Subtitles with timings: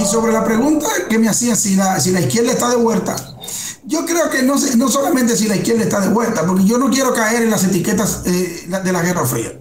[0.00, 3.16] Y sobre la pregunta que me hacía si la, si la izquierda está de vuelta,
[3.84, 6.90] yo creo que no, no solamente si la izquierda está de vuelta, porque yo no
[6.90, 9.52] quiero caer en las etiquetas eh, de la Guerra Fría.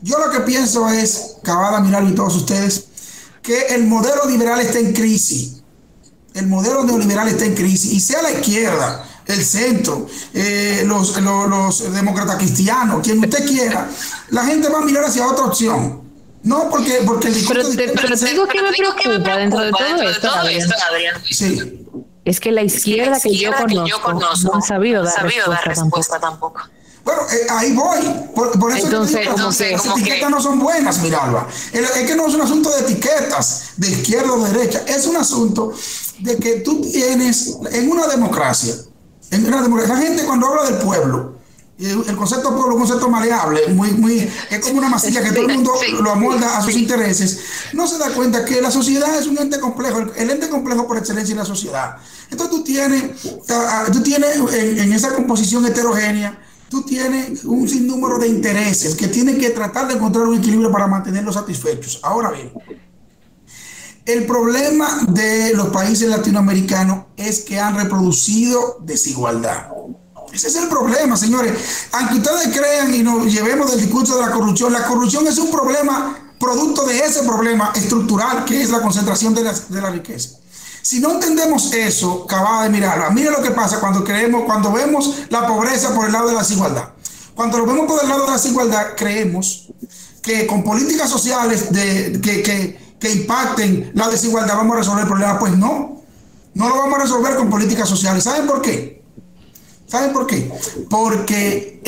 [0.00, 2.84] Yo lo que pienso es, Cabada, Miral y todos ustedes,
[3.42, 5.62] que el modelo liberal está en crisis.
[6.34, 7.92] El modelo neoliberal está en crisis.
[7.92, 13.88] Y sea la izquierda, el centro, eh, los, los demócratas cristianos, quien usted quiera,
[14.28, 16.03] la gente va a mirar hacia otra opción.
[16.44, 19.98] No, porque, porque el Pero te, pero te digo que me preocupa dentro de todo
[20.00, 20.30] esto,
[20.90, 21.16] Adrián.
[21.28, 21.80] Sí.
[22.24, 23.50] Es que la izquierda que yo
[24.00, 24.12] conozco
[24.52, 26.60] no ha sabido dar respuesta tampoco.
[27.04, 27.98] Bueno, eh, ahí voy.
[28.34, 31.46] Por, por eso Entonces, digo que como las que- etiquetas no son buenas, Miralba.
[31.72, 34.82] El- Es que no es un asunto de etiquetas, de izquierda o de derecha.
[34.86, 35.72] Es un asunto
[36.20, 38.74] de que tú tienes en una democracia,
[39.30, 41.33] en una democracia, la gente cuando habla del pueblo,
[41.78, 45.46] el concepto pueblo es un concepto maleable, muy, muy, es como una masilla que todo
[45.48, 45.72] el mundo
[46.02, 47.40] lo amolda a sus intereses,
[47.72, 50.86] no se da cuenta que la sociedad es un ente complejo, el, el ente complejo
[50.86, 51.96] por excelencia es la sociedad.
[52.30, 53.20] Entonces tú tienes,
[53.92, 59.38] tú tienes en, en esa composición heterogénea, tú tienes un sinnúmero de intereses que tienen
[59.38, 61.98] que tratar de encontrar un equilibrio para mantenerlos satisfechos.
[62.02, 62.52] Ahora bien,
[64.06, 69.68] el problema de los países latinoamericanos es que han reproducido desigualdad.
[70.34, 71.52] Ese es el problema, señores.
[71.92, 75.50] Aunque ustedes crean y nos llevemos del discurso de la corrupción, la corrupción es un
[75.50, 80.30] problema producto de ese problema estructural que es la concentración de la, riqueza.
[80.82, 83.10] Si no entendemos eso, acababa de mirarlo.
[83.12, 86.40] Mire lo que pasa cuando creemos, cuando vemos la pobreza por el lado de la
[86.40, 86.88] desigualdad.
[87.36, 89.68] Cuando lo vemos por el lado de la desigualdad, creemos
[90.20, 95.38] que con políticas sociales que, que impacten la desigualdad vamos a resolver el problema.
[95.38, 96.02] Pues no,
[96.54, 98.24] no lo vamos a resolver con políticas sociales.
[98.24, 98.93] ¿Saben por qué?
[99.86, 100.50] ¿Saben por qué?
[100.90, 101.80] Porque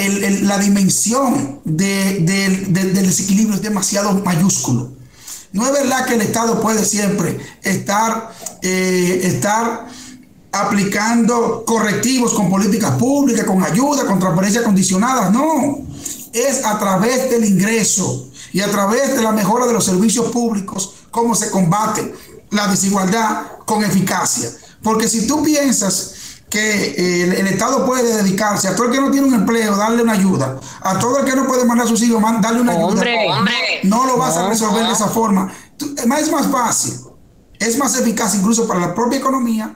[0.43, 4.91] la dimensión de- del- desequilibrio es demasiado mayúsculo.
[5.53, 9.87] No es verdad que el Estado puede siempre estar, eh, estar
[10.53, 15.33] aplicando correctivos con políticas públicas, con ayuda, con transparencia condicionadas.
[15.33, 15.79] No,
[16.33, 20.95] es a través del ingreso y a través de la mejora de los servicios públicos
[21.11, 22.15] cómo se combate
[22.51, 24.51] la desigualdad con eficacia.
[24.83, 26.13] Porque si tú piensas
[26.49, 26.61] que
[26.97, 30.03] eh, el, el Estado puede dedicarse a todo el que no tiene un empleo, darle
[30.03, 33.19] una ayuda, a todo el que no puede mandar a sus hijos, darle una Hombre,
[33.19, 33.55] ayuda, hombre.
[33.85, 34.89] no, no lo vas a No, resolver no.
[34.89, 35.53] de esa forma.
[35.99, 36.95] Es más- es más fácil,
[37.59, 39.75] es más eficaz incluso para la propia economía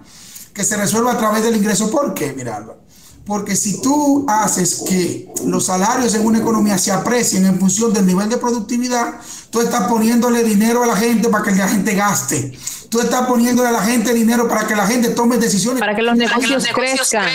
[0.55, 1.91] que se resuelva a través del ingreso.
[1.91, 2.33] ¿Por qué?
[2.33, 2.79] Mirarlo.
[3.27, 8.07] Porque si tú haces que los salarios en una economía se aprecien en función del
[8.07, 9.15] nivel de productividad,
[9.51, 12.59] tú estás poniéndole dinero a la gente para que la gente gaste.
[12.91, 15.79] Tú estás poniéndole a la gente dinero para que la gente tome decisiones.
[15.79, 17.29] Para que los negocios crezcan.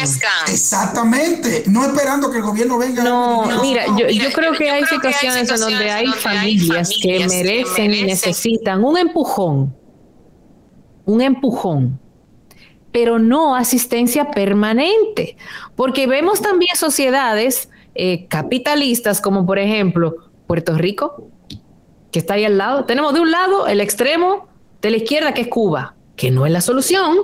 [0.50, 1.64] Exactamente.
[1.68, 3.02] No esperando que el gobierno venga.
[3.06, 8.04] No, mira, yo, yo creo que hay situaciones en donde hay familias que merecen y
[8.04, 9.74] necesitan un empujón,
[11.06, 12.02] un empujón,
[12.92, 15.38] pero no asistencia permanente,
[15.78, 20.18] porque vemos también sociedades eh, capitalistas como por ejemplo
[20.48, 21.30] Puerto Rico,
[22.12, 22.84] que está ahí al lado.
[22.84, 26.52] Tenemos de un lado el extremo de la izquierda que es Cuba, que no es
[26.52, 27.18] la solución,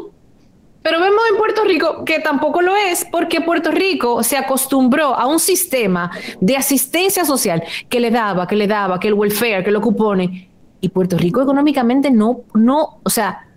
[0.84, 5.28] pero vemos en Puerto Rico que tampoco lo es, porque Puerto Rico se acostumbró a
[5.28, 9.72] un sistema de asistencia social que le daba, que le daba, que el welfare, que
[9.72, 10.48] los cupones,
[10.82, 13.48] y Puerto Rico económicamente no, no, o sea,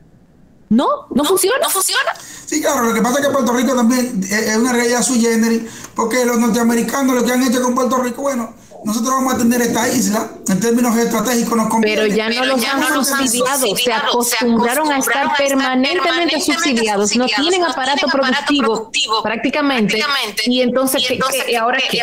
[0.68, 1.56] no, no, funciona.
[1.62, 2.12] No funciona.
[2.18, 5.20] Sí, claro, lo que pasa es que Puerto Rico también es es una realidad sui
[5.20, 5.62] generis,
[5.94, 8.52] porque los norteamericanos lo que han hecho con Puerto Rico, bueno,
[8.84, 11.96] nosotros vamos a atender esta isla en términos estratégicos, nos conviene.
[12.02, 18.06] Pero ya no los han subsidiado, se acostumbraron a estar permanentemente subsidiados, no tienen aparato
[18.08, 18.90] productivo
[19.22, 19.96] prácticamente,
[20.46, 21.98] y entonces, ¿qué- qué- ahora qué?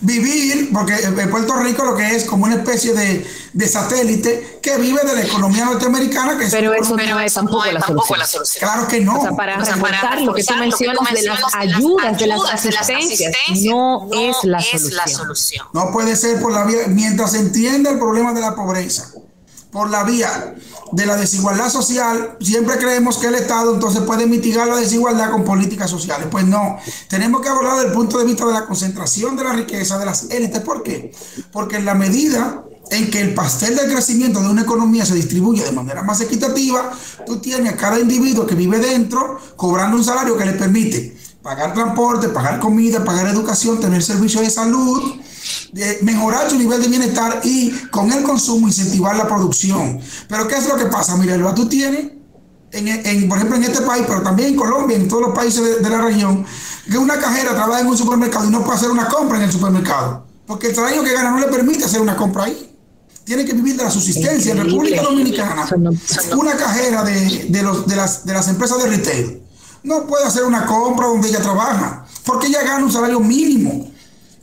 [0.00, 0.94] Vivir, porque
[1.30, 5.22] Puerto Rico lo que es como una especie de, de satélite que vive de la
[5.22, 6.36] economía norteamericana.
[6.38, 8.44] Que es Pero una eso no es tampoco la solución.
[8.60, 9.18] Claro que no.
[9.18, 14.08] O sea, para reforzar lo que tú mencionas de las ayudas, de las asistencias, no
[14.12, 14.60] es la
[15.06, 15.66] solución.
[15.72, 19.10] No puede ser por la vía, mientras se entienda el problema de la pobreza,
[19.74, 20.54] por la vía
[20.92, 25.42] de la desigualdad social, siempre creemos que el Estado entonces puede mitigar la desigualdad con
[25.42, 26.28] políticas sociales.
[26.30, 26.78] Pues no,
[27.08, 30.06] tenemos que hablar desde el punto de vista de la concentración de la riqueza de
[30.06, 30.60] las élites.
[30.60, 31.12] ¿Por qué?
[31.50, 32.62] Porque en la medida
[32.92, 36.92] en que el pastel del crecimiento de una economía se distribuye de manera más equitativa,
[37.26, 41.74] tú tienes a cada individuo que vive dentro cobrando un salario que le permite pagar
[41.74, 45.20] transporte, pagar comida, pagar educación, tener servicios de salud,
[46.02, 50.00] mejorar su nivel de bienestar y con el consumo incentivar la producción.
[50.28, 51.16] Pero ¿qué es lo que pasa?
[51.16, 52.12] Mira, tú tienes,
[52.72, 55.76] en, por ejemplo, en este país, pero también en Colombia, en todos los países de,
[55.80, 56.44] de la región,
[56.90, 59.52] que una cajera trabaja en un supermercado y no puede hacer una compra en el
[59.52, 62.70] supermercado, porque el salario que gana no le permite hacer una compra ahí
[63.24, 64.52] tiene que vivir de la subsistencia.
[64.52, 65.66] En República Dominicana,
[66.36, 69.42] una cajera de, de, los, de, las, de las empresas de retail
[69.82, 73.90] no puede hacer una compra donde ella trabaja, porque ella gana un salario mínimo.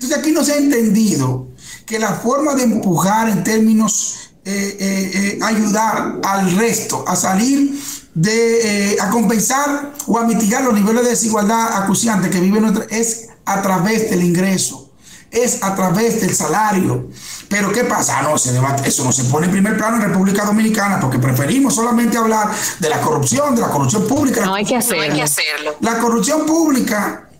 [0.02, 1.50] Entonces aquí no se ha entendido
[1.86, 7.80] que la forma de empujar en términos eh, eh, eh, ayudar al resto a salir
[8.16, 13.28] de a compensar o a mitigar los niveles de desigualdad acuciante que vive nuestra es
[13.46, 14.88] a través del ingreso
[15.30, 17.08] es a través del salario.
[17.48, 18.22] Pero ¿qué pasa?
[18.22, 21.74] No, se debate, eso no se pone en primer plano en República Dominicana porque preferimos
[21.74, 24.46] solamente hablar de la corrupción, de la corrupción pública.
[24.46, 25.78] No hay que hacerlo.
[25.80, 27.31] La corrupción pública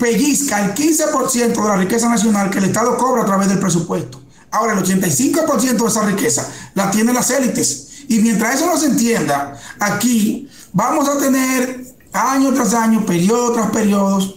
[0.00, 4.20] pellizca el 15% de la riqueza nacional que el Estado cobra a través del presupuesto.
[4.50, 7.88] Ahora, el 85% de esa riqueza la tienen las élites.
[8.08, 13.70] Y mientras eso no se entienda, aquí vamos a tener año tras año, periodo tras
[13.70, 14.34] periodo,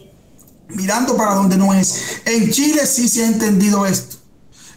[0.69, 2.21] mirando para donde no es.
[2.25, 4.17] En Chile sí se ha entendido esto.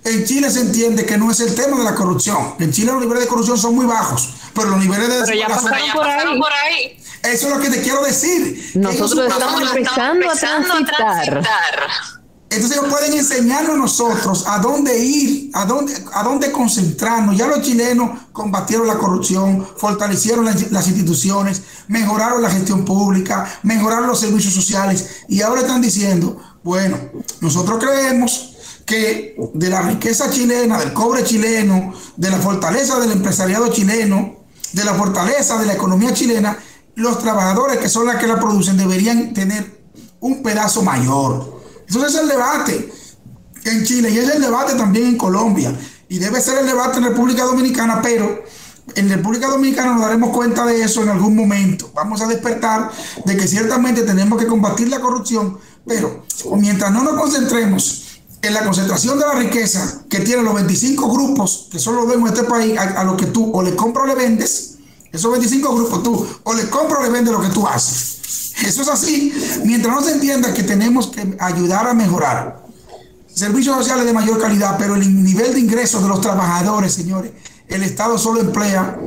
[0.05, 2.55] En Chile se entiende que no es el tema de la corrupción.
[2.61, 5.49] En Chile los niveles de corrupción son muy bajos, pero los niveles de pero ya
[5.49, 6.97] pasaron, por, ahí.
[7.33, 8.73] Eso es lo que te quiero decir.
[8.75, 11.43] Nosotros estamos empezando, a transitar.
[12.49, 17.37] Entonces ellos pueden enseñarnos nosotros a dónde ir, a dónde, a dónde concentrarnos.
[17.37, 24.21] Ya los chilenos combatieron la corrupción, fortalecieron las, instituciones, mejoraron la gestión pública, mejoraron los
[24.21, 26.97] servicios sociales y ahora están diciendo, bueno,
[27.41, 28.53] nosotros creemos
[28.87, 34.37] que de la riqueza chilena, del cobre chileno, de la fortaleza del empresariado chileno,
[34.73, 36.57] de la fortaleza de la economía chilena,
[36.97, 39.81] los trabajadores que son los que la producen deberían tener
[40.21, 41.63] un pedazo mayor.
[41.89, 42.93] Eso es el debate
[43.65, 45.75] en Chile y es el debate también en Colombia.
[46.09, 48.43] Y debe ser el debate en República Dominicana, pero
[48.95, 51.91] en República Dominicana nos daremos cuenta de eso en algún momento.
[51.95, 52.91] Vamos a despertar
[53.25, 56.25] de que ciertamente tenemos que combatir la corrupción, pero
[56.57, 61.69] mientras no nos concentremos en la concentración de la riqueza que tienen los 25 grupos
[61.71, 64.15] que solo vemos en este país, a, lo que tú o le compras o le
[64.15, 64.76] vendes,
[65.13, 68.55] esos 25 grupos tú o le compras o le vendes lo que tú haces.
[68.65, 69.33] Eso es así.
[69.65, 72.65] Mientras no se entienda que tenemos que ayudar a mejorar
[73.33, 77.33] servicios sociales de mayor calidad, pero el nivel de ingresos de los trabajadores, señores,
[77.69, 78.99] el Estado solo emplea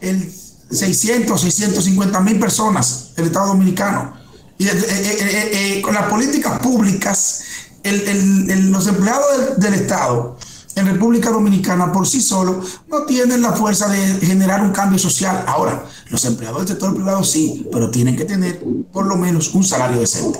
[0.00, 0.30] el
[0.70, 4.14] 600, 650 mil personas, el Estado dominicano.
[4.58, 7.44] Y eh, eh, eh, con las políticas públicas,
[7.82, 10.36] los empleados del Estado
[10.74, 15.44] en República Dominicana por sí solos no tienen la fuerza de generar un cambio social.
[15.46, 19.64] Ahora, los empleados del sector privado sí, pero tienen que tener por lo menos un
[19.64, 20.38] salario decente.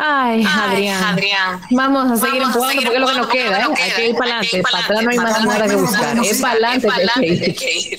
[0.00, 1.60] Ay, Adrián.
[1.72, 3.60] Vamos a seguir empujando porque es lo que nos queda.
[3.60, 3.66] ¿eh?
[3.82, 4.62] Hay que ir para adelante.
[4.62, 6.18] Para atrás no hay más nada que buscar.
[6.24, 7.98] Es para adelante que ir.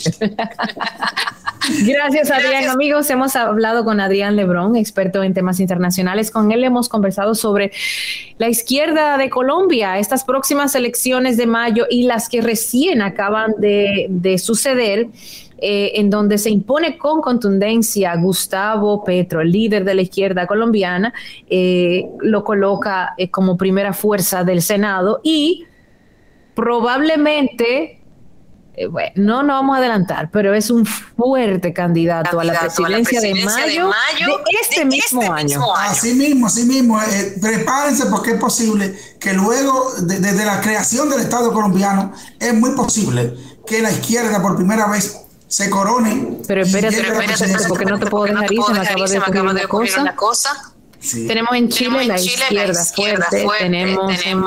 [1.85, 2.69] Gracias, Adrián.
[2.69, 6.31] Amigos, hemos hablado con Adrián Lebrón, experto en temas internacionales.
[6.31, 7.71] Con él hemos conversado sobre
[8.37, 14.37] la izquierda de Colombia, estas próximas elecciones de mayo y las que recién acaban de,
[14.37, 15.07] suceder.
[15.61, 21.13] Eh, en donde se impone con contundencia Gustavo Petro, el líder de la izquierda colombiana,
[21.49, 25.65] eh, lo coloca eh, como primera fuerza del Senado y
[26.55, 27.98] probablemente
[28.73, 33.19] eh, bueno, no, no vamos a adelantar, pero es un fuerte candidato, a, la presidencia,
[33.19, 35.75] de, mayo, de, este, mismo, este año.
[35.75, 37.01] Así mismo, así mismo.
[37.01, 42.71] Eh, prepárense porque es posible que luego, desde la creación del Estado colombiano, es muy
[42.71, 43.33] posible
[43.65, 46.39] que la izquierda por primera vez se corone.
[46.47, 48.61] Pero espérate, espérate, porque no te puedo dejar ir,
[49.07, 50.73] se me acaba de ocurrir una cosa.
[50.99, 54.41] Tenemos en Chile, la, izquierda fuerte, tenemos, en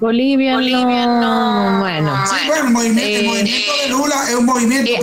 [0.00, 2.24] Bolivia, no, bueno.
[2.58, 4.90] el, movimiento, de Lula es un movimiento.
[4.90, 5.00] Eh,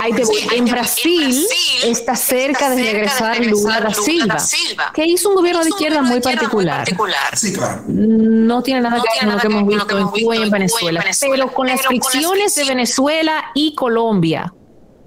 [0.54, 1.44] en, Brasil,
[1.82, 6.86] está cerca de regresar Lula da Silva, que hizo un gobierno de izquierda muy particular.
[7.34, 7.82] Sí, claro.
[7.88, 11.04] No tiene nada que ver con lo que hemos visto en Cuba y en Venezuela,
[11.20, 14.52] pero con las fricciones de Venezuela y Colombia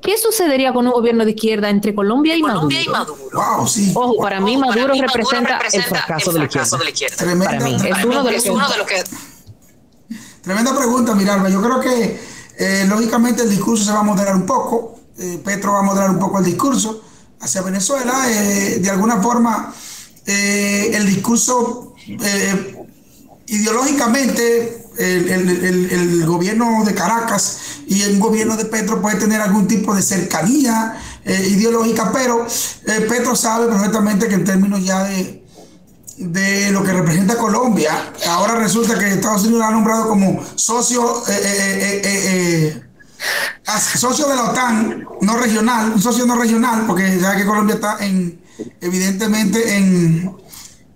[0.01, 2.69] ¿Qué sucedería con un gobierno de izquierda entre Colombia, y, Maduro?
[3.33, 3.91] Wow, sí.
[3.93, 7.17] Ojo, para mí Maduro, representa, el fracaso, de, la izquierda.
[7.17, 8.43] Tremenda, para mí, es uno de, los,
[8.87, 9.03] que...
[10.41, 11.49] Tremenda pregunta, Miralba.
[11.49, 12.19] Yo creo que
[12.57, 14.99] eh, lógicamente el discurso se va a moderar un poco.
[15.17, 17.03] Eh, Petro va a moderar un poco el discurso
[17.41, 18.23] hacia Venezuela.
[18.29, 19.73] Eh, de alguna forma,
[20.25, 21.93] el discurso
[23.47, 30.03] ideológicamente el, gobierno de Caracas y el gobierno de Petro puede tener algún tipo de
[30.03, 35.43] cercanía eh, ideológica, pero eh, Petro sabe perfectamente que en términos ya de,
[36.17, 41.23] de lo que representa Colombia, ahora resulta que Estados Unidos lo ha nombrado como socio,
[41.29, 42.79] eh,
[43.73, 47.97] socio de la OTAN, no regional, un socio no regional, porque ya que Colombia está
[48.05, 48.39] en,
[48.81, 50.37] evidentemente en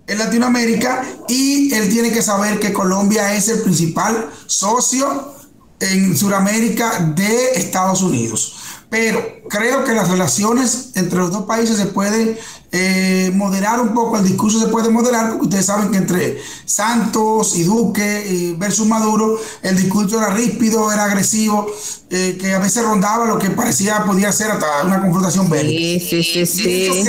[0.06, 5.34] en Latinoamérica y él tiene que saber que Colombia es el principal socio
[5.80, 8.56] en Sudamérica de Estados Unidos.
[8.90, 12.38] Pero creo que las relaciones entre los dos países se pueden
[12.70, 17.56] eh, moderar un poco, el discurso se puede moderar, porque ustedes saben que entre Santos
[17.56, 21.66] y Duque versus Maduro, el discurso era ríspido, era agresivo,
[22.10, 26.04] eh, que a veces rondaba lo que parecía podía ser hasta una confrontación bélica.
[26.04, 27.04] Sí, sí, sí,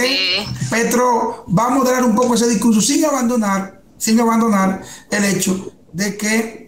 [0.72, 4.82] Petro va a moderar un poco ese discurso sin abandonar, sin abandonar
[5.12, 6.65] el hecho de que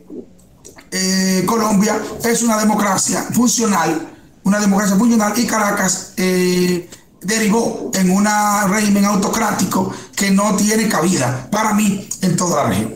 [0.91, 4.17] eh, Colombia es una democracia funcional
[4.47, 6.89] una democracia funcional y Caracas eh,
[7.21, 8.25] derivó en un
[8.69, 12.95] régimen autocrático que no tiene cabida para mí en toda la región.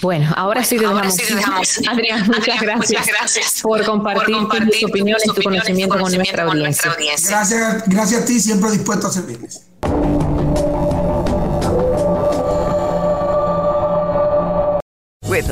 [0.00, 1.16] Bueno, ahora sí dejamos.
[1.90, 4.36] Adrián, muchas, gracias, por compartir,
[4.70, 6.94] tus opiniones, tu conocimiento, con, nuestra audiencia.
[7.28, 9.67] Gracias, gracias a ti, siempre dispuesto a servirles.